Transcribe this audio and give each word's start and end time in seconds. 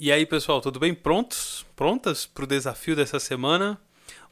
E 0.00 0.12
aí, 0.12 0.24
pessoal, 0.24 0.60
tudo 0.60 0.78
bem? 0.78 0.94
Prontos? 0.94 1.66
Prontas 1.74 2.24
para 2.24 2.44
o 2.44 2.46
desafio 2.46 2.94
dessa 2.94 3.18
semana? 3.18 3.80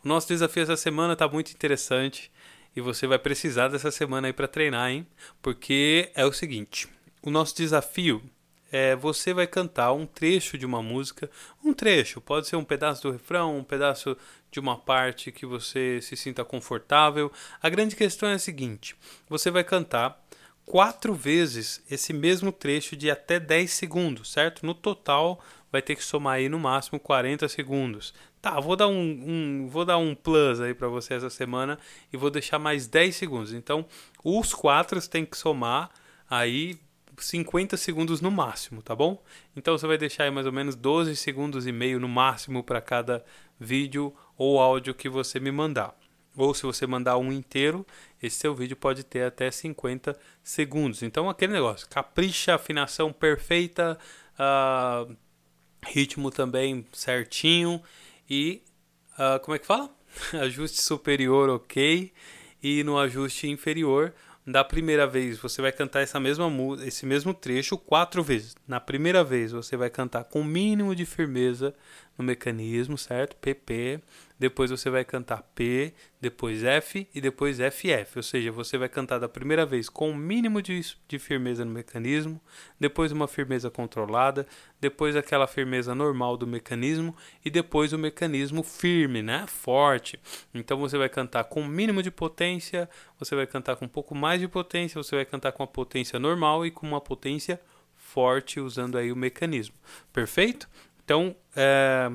O 0.04 0.06
nosso 0.06 0.28
desafio 0.28 0.62
essa 0.62 0.76
semana 0.76 1.14
está 1.14 1.26
muito 1.26 1.50
interessante 1.50 2.30
e 2.76 2.80
você 2.80 3.04
vai 3.04 3.18
precisar 3.18 3.66
dessa 3.66 3.90
semana 3.90 4.28
aí 4.28 4.32
para 4.32 4.46
treinar, 4.46 4.92
hein? 4.92 5.04
Porque 5.42 6.08
é 6.14 6.24
o 6.24 6.32
seguinte: 6.32 6.86
o 7.20 7.32
nosso 7.32 7.56
desafio 7.56 8.22
é 8.70 8.94
você 8.94 9.34
vai 9.34 9.48
cantar 9.48 9.92
um 9.92 10.06
trecho 10.06 10.56
de 10.56 10.64
uma 10.64 10.80
música, 10.80 11.28
um 11.64 11.74
trecho, 11.74 12.20
pode 12.20 12.46
ser 12.46 12.54
um 12.54 12.64
pedaço 12.64 13.02
do 13.02 13.10
refrão, 13.10 13.58
um 13.58 13.64
pedaço 13.64 14.16
de 14.52 14.60
uma 14.60 14.76
parte 14.76 15.32
que 15.32 15.44
você 15.44 16.00
se 16.00 16.16
sinta 16.16 16.44
confortável. 16.44 17.32
A 17.60 17.68
grande 17.68 17.96
questão 17.96 18.28
é 18.28 18.34
a 18.34 18.38
seguinte: 18.38 18.94
você 19.28 19.50
vai 19.50 19.64
cantar 19.64 20.25
quatro 20.66 21.14
vezes 21.14 21.80
esse 21.88 22.12
mesmo 22.12 22.50
trecho 22.50 22.96
de 22.96 23.08
até 23.10 23.38
10 23.38 23.70
segundos, 23.70 24.32
certo? 24.32 24.66
No 24.66 24.74
total 24.74 25.40
vai 25.70 25.80
ter 25.80 25.94
que 25.94 26.04
somar 26.04 26.34
aí 26.34 26.48
no 26.48 26.58
máximo 26.58 26.98
40 26.98 27.48
segundos. 27.48 28.12
Tá, 28.42 28.60
vou 28.60 28.76
dar 28.76 28.88
um, 28.88 29.00
um 29.26 29.68
vou 29.68 29.84
dar 29.84 29.96
um 29.96 30.14
plus 30.14 30.60
aí 30.60 30.74
para 30.74 30.88
você 30.88 31.14
essa 31.14 31.30
semana 31.30 31.78
e 32.12 32.16
vou 32.16 32.30
deixar 32.30 32.58
mais 32.58 32.86
10 32.86 33.14
segundos. 33.14 33.52
Então, 33.52 33.86
os 34.22 34.52
quatro 34.52 35.00
tem 35.08 35.24
que 35.24 35.38
somar 35.38 35.90
aí 36.28 36.78
50 37.16 37.76
segundos 37.76 38.20
no 38.20 38.30
máximo, 38.30 38.82
tá 38.82 38.94
bom? 38.94 39.22
Então 39.54 39.76
você 39.76 39.86
vai 39.86 39.96
deixar 39.96 40.24
aí 40.24 40.30
mais 40.30 40.46
ou 40.46 40.52
menos 40.52 40.74
12 40.74 41.16
segundos 41.16 41.66
e 41.66 41.72
meio 41.72 41.98
no 41.98 42.08
máximo 42.08 42.62
para 42.62 42.80
cada 42.80 43.24
vídeo 43.58 44.14
ou 44.36 44.60
áudio 44.60 44.94
que 44.94 45.08
você 45.08 45.40
me 45.40 45.50
mandar. 45.50 45.96
Ou 46.36 46.52
se 46.52 46.62
você 46.62 46.86
mandar 46.86 47.16
um 47.16 47.32
inteiro, 47.32 47.86
esse 48.22 48.36
seu 48.36 48.54
vídeo 48.54 48.76
pode 48.76 49.02
ter 49.02 49.22
até 49.22 49.50
50 49.50 50.16
segundos. 50.42 51.02
Então, 51.02 51.30
aquele 51.30 51.54
negócio, 51.54 51.88
capricha, 51.88 52.54
afinação 52.54 53.12
perfeita, 53.12 53.98
uh, 54.38 55.16
ritmo 55.86 56.30
também 56.30 56.86
certinho 56.92 57.82
e, 58.28 58.62
uh, 59.14 59.40
como 59.40 59.54
é 59.54 59.58
que 59.58 59.66
fala? 59.66 59.90
ajuste 60.40 60.82
superior 60.82 61.48
ok 61.48 62.12
e 62.62 62.82
no 62.84 62.98
ajuste 62.98 63.48
inferior 63.48 64.12
da 64.46 64.62
primeira 64.62 65.06
vez 65.06 65.38
você 65.38 65.60
vai 65.60 65.72
cantar 65.72 66.02
essa 66.02 66.20
mesma 66.20 66.48
esse 66.84 67.04
mesmo 67.04 67.34
trecho 67.34 67.76
quatro 67.76 68.22
vezes. 68.22 68.54
Na 68.66 68.78
primeira 68.78 69.24
vez 69.24 69.50
você 69.50 69.76
vai 69.76 69.90
cantar 69.90 70.24
com 70.24 70.40
o 70.40 70.44
mínimo 70.44 70.94
de 70.94 71.04
firmeza 71.04 71.74
no 72.16 72.24
mecanismo, 72.24 72.96
certo? 72.96 73.36
PP. 73.36 74.00
Depois 74.38 74.70
você 74.70 74.90
vai 74.90 75.02
cantar 75.02 75.42
P, 75.54 75.94
depois 76.20 76.62
F 76.62 77.08
e 77.14 77.20
depois 77.20 77.58
FF. 77.58 78.18
Ou 78.18 78.22
seja, 78.22 78.52
você 78.52 78.76
vai 78.76 78.88
cantar 78.88 79.18
da 79.18 79.28
primeira 79.28 79.64
vez 79.64 79.88
com 79.88 80.10
o 80.10 80.14
mínimo 80.14 80.60
de, 80.60 80.78
de 81.08 81.18
firmeza 81.18 81.64
no 81.64 81.70
mecanismo, 81.70 82.40
depois 82.78 83.12
uma 83.12 83.26
firmeza 83.26 83.70
controlada, 83.70 84.46
depois 84.78 85.16
aquela 85.16 85.46
firmeza 85.46 85.94
normal 85.94 86.36
do 86.36 86.46
mecanismo 86.46 87.16
e 87.44 87.50
depois 87.50 87.94
o 87.94 87.98
mecanismo 87.98 88.62
firme, 88.62 89.22
né? 89.22 89.46
Forte. 89.46 90.20
Então 90.54 90.78
você 90.78 90.98
vai 90.98 91.08
cantar 91.08 91.44
com 91.44 91.62
o 91.62 91.68
mínimo 91.68 92.02
de 92.02 92.10
potência, 92.10 92.88
você 93.18 93.34
vai 93.34 93.46
cantar 93.46 93.76
com 93.76 93.86
um 93.86 93.88
pouco 93.88 94.14
mais 94.14 94.40
de 94.40 94.48
potência, 94.48 95.02
você 95.02 95.16
vai 95.16 95.24
cantar 95.24 95.52
com 95.52 95.62
a 95.62 95.66
potência 95.66 96.18
normal 96.18 96.66
e 96.66 96.70
com 96.70 96.86
uma 96.86 97.00
potência 97.00 97.58
forte 97.94 98.60
usando 98.60 98.98
aí 98.98 99.10
o 99.10 99.16
mecanismo. 99.16 99.74
Perfeito? 100.12 100.68
Então, 101.06 101.36
é 101.54 102.10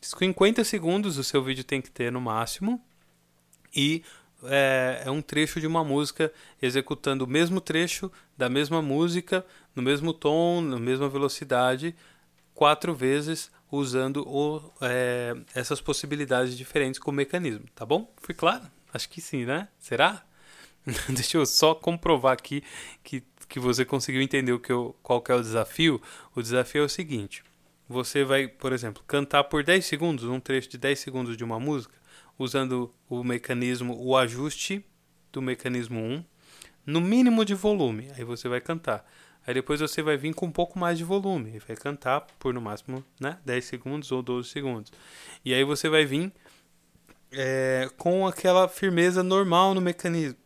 50 0.00 0.62
segundos 0.62 1.18
o 1.18 1.24
seu 1.24 1.42
vídeo 1.42 1.64
tem 1.64 1.82
que 1.82 1.90
ter 1.90 2.12
no 2.12 2.20
máximo. 2.20 2.80
E 3.74 4.04
é, 4.44 5.02
é, 5.04 5.10
um 5.10 5.20
trecho 5.20 5.60
de 5.60 5.66
uma 5.66 5.82
música 5.82 6.32
executando 6.62 7.24
o 7.24 7.28
mesmo 7.28 7.60
trecho 7.60 8.10
da 8.38 8.48
mesma 8.48 8.80
música, 8.80 9.44
no 9.74 9.82
mesmo 9.82 10.12
tom, 10.12 10.60
na 10.60 10.78
mesma 10.78 11.08
velocidade, 11.08 11.92
quatro 12.54 12.94
vezes 12.94 13.50
usando 13.68 14.22
o, 14.28 14.62
é, 14.80 15.34
essas 15.52 15.80
possibilidades 15.80 16.56
diferentes 16.56 17.00
com 17.00 17.10
o 17.10 17.14
mecanismo. 17.14 17.64
Tá 17.74 17.84
bom? 17.84 18.14
Fui 18.18 18.32
claro? 18.32 18.62
Acho 18.94 19.08
que 19.08 19.20
sim, 19.20 19.44
né? 19.44 19.66
Será? 19.80 20.22
Deixa 21.10 21.36
eu 21.36 21.44
só 21.44 21.74
comprovar 21.74 22.34
aqui 22.34 22.62
que, 23.02 23.24
que 23.48 23.58
você 23.58 23.84
conseguiu 23.84 24.22
entender 24.22 24.52
o 24.52 24.60
que 24.60 24.70
eu, 24.70 24.94
qual 25.02 25.20
que 25.20 25.32
é 25.32 25.34
o 25.34 25.42
desafio. 25.42 26.00
O 26.32 26.40
desafio 26.40 26.82
é 26.82 26.84
o 26.84 26.88
seguinte 26.88 27.42
você 27.88 28.24
vai, 28.24 28.48
por 28.48 28.72
exemplo, 28.72 29.02
cantar 29.06 29.44
por 29.44 29.62
10 29.62 29.84
segundos, 29.84 30.24
um 30.24 30.40
trecho 30.40 30.68
de 30.68 30.78
10 30.78 30.98
segundos 30.98 31.36
de 31.36 31.44
uma 31.44 31.60
música, 31.60 31.94
usando 32.38 32.92
o 33.08 33.22
mecanismo, 33.22 33.96
o 33.98 34.16
ajuste 34.16 34.84
do 35.32 35.40
mecanismo 35.40 36.00
1, 36.00 36.24
no 36.84 37.00
mínimo 37.00 37.44
de 37.44 37.54
volume. 37.54 38.10
Aí 38.16 38.24
você 38.24 38.48
vai 38.48 38.60
cantar. 38.60 39.04
Aí 39.46 39.54
depois 39.54 39.80
você 39.80 40.02
vai 40.02 40.16
vir 40.16 40.34
com 40.34 40.46
um 40.46 40.50
pouco 40.50 40.78
mais 40.78 40.98
de 40.98 41.04
volume 41.04 41.52
e 41.54 41.58
vai 41.60 41.76
cantar 41.76 42.22
por 42.38 42.52
no 42.52 42.60
máximo 42.60 43.04
né, 43.20 43.38
10 43.44 43.64
segundos 43.64 44.10
ou 44.10 44.22
12 44.22 44.48
segundos. 44.48 44.92
E 45.44 45.54
aí 45.54 45.62
você 45.62 45.88
vai 45.88 46.04
vir 46.04 46.32
é, 47.30 47.88
com 47.96 48.26
aquela 48.26 48.66
firmeza 48.66 49.22
normal 49.22 49.72
no 49.72 49.80
mecanismo 49.80 50.45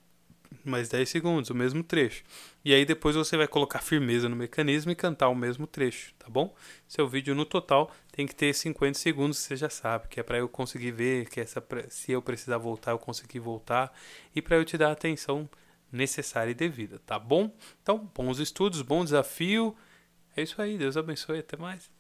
mais 0.65 0.89
10 0.89 1.09
segundos, 1.09 1.51
o 1.51 1.55
mesmo 1.55 1.83
trecho. 1.83 2.23
E 2.65 2.75
aí 2.75 2.85
depois 2.85 3.17
você 3.17 3.37
vai 3.37 3.49
colocar 3.49 3.81
firmeza 3.81 4.29
no 4.29 4.37
mecanismo 4.37 4.91
e 4.91 4.95
cantar 4.95 5.29
o 5.29 5.35
mesmo 5.35 5.67
trecho, 5.67 6.15
tá 6.19 6.29
bom? 6.29 6.55
Seu 6.89 7.09
vídeo 7.09 7.35
no 7.35 7.45
total 7.45 7.91
tem 8.13 8.27
que 8.27 8.35
ter 8.35 8.55
50 8.55 8.99
segundos, 8.99 9.39
você 9.39 9.57
já 9.57 9.71
sabe, 9.71 10.09
que 10.09 10.21
é 10.21 10.23
para 10.23 10.39
eu 10.39 10.49
conseguir 10.49 10.91
ver, 10.91 11.29
que 11.29 11.41
essa 11.41 11.63
se 11.89 12.13
eu 12.13 12.21
precisar 12.23 12.59
voltar, 12.59 12.93
eu 12.93 12.99
conseguir 12.99 13.41
voltar 13.41 13.93
e 14.35 14.43
para 14.43 14.57
eu 14.57 14.65
te 14.65 14.77
dar 14.77 14.89
a 14.89 14.93
atenção 14.93 15.49
necessária 15.93 16.51
e 16.51 16.55
devida, 16.55 17.01
tá 17.07 17.19
bom? 17.19 17.51
Então, 17.83 18.11
bons 18.15 18.39
estudos, 18.39 18.83
bom 18.83 19.05
desafio. 19.05 19.77
É 20.37 20.43
isso 20.43 20.61
aí, 20.63 20.79
Deus 20.79 20.97
abençoe, 20.97 21.41
até 21.41 21.57
mais. 21.57 21.91